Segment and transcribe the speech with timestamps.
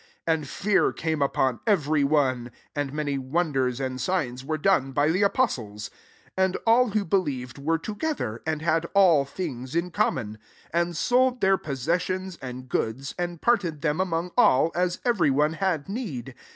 [0.25, 5.09] 43 And fear came upon every one; and many wonders and signs were done by
[5.11, 5.89] the apostles.
[6.37, 10.39] 44 And all who believed were together, and had all things in common;
[10.71, 15.53] 45 and sold their possessions and goods, and parted them among all, as eveiy one
[15.53, 16.33] had need.